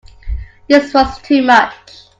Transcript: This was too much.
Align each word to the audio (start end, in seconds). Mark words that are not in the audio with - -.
This 0.67 0.95
was 0.95 1.21
too 1.21 1.43
much. 1.43 2.05